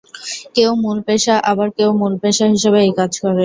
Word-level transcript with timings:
কেউ 0.55 0.71
মূল 0.83 0.97
পেশা 1.07 1.35
আবার 1.51 1.67
কেউ 1.77 1.89
মূল 1.99 2.13
পেশা 2.23 2.45
হিসেবে 2.53 2.79
এই 2.81 2.93
কাজ 2.99 3.11
করে। 3.21 3.39